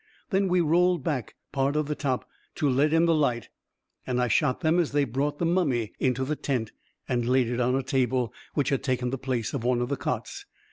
Then 0.31 0.47
we 0.47 0.61
rolled 0.61 1.03
back 1.03 1.35
part 1.51 1.75
of 1.75 1.85
the 1.85 1.93
top 1.93 2.27
to 2.55 2.67
let 2.67 2.91
in 2.91 3.05
the 3.05 3.13
light, 3.13 3.49
and 4.07 4.19
I 4.19 4.29
shot 4.29 4.61
them 4.61 4.79
as 4.79 4.93
they 4.93 5.03
brought 5.03 5.37
the 5.37 5.45
mummy 5.45 5.93
into 5.99 6.25
the 6.25 6.35
tent 6.35 6.71
and 7.07 7.29
laid 7.29 7.47
it 7.47 7.59
on 7.59 7.75
a 7.75 7.83
table, 7.83 8.33
which 8.55 8.69
had 8.69 8.81
taken 8.81 9.11
the 9.11 9.19
place 9.19 9.53
of 9.53 9.63
one 9.63 9.79
of 9.79 9.89
the 9.89 9.97
cots. 9.97 10.47